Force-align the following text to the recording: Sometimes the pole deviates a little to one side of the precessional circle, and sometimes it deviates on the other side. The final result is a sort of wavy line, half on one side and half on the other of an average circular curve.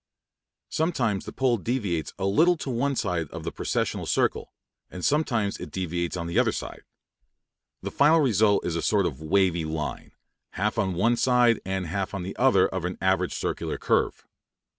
Sometimes 0.71 1.25
the 1.25 1.31
pole 1.31 1.57
deviates 1.59 2.11
a 2.17 2.25
little 2.25 2.57
to 2.57 2.71
one 2.71 2.95
side 2.95 3.29
of 3.29 3.43
the 3.43 3.51
precessional 3.51 4.07
circle, 4.07 4.51
and 4.89 5.05
sometimes 5.05 5.59
it 5.59 5.69
deviates 5.69 6.17
on 6.17 6.25
the 6.25 6.39
other 6.39 6.51
side. 6.51 6.81
The 7.83 7.91
final 7.91 8.19
result 8.19 8.65
is 8.65 8.75
a 8.75 8.81
sort 8.81 9.05
of 9.05 9.21
wavy 9.21 9.63
line, 9.63 10.13
half 10.53 10.79
on 10.79 10.95
one 10.95 11.17
side 11.17 11.61
and 11.65 11.85
half 11.85 12.15
on 12.15 12.23
the 12.23 12.35
other 12.37 12.67
of 12.67 12.83
an 12.83 12.97
average 12.99 13.35
circular 13.35 13.77
curve. 13.77 14.25